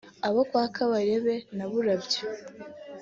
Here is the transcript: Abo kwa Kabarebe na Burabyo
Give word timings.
Abo 0.27 0.41
kwa 0.49 0.65
Kabarebe 0.75 1.35
na 1.55 1.65
Burabyo 1.71 2.21